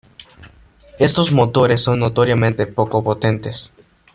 Estos 0.97 1.31
motores 1.31 1.81
son 1.83 1.99
notoriamente 1.99 2.65
poco 2.65 3.03
potentes. 3.03 3.71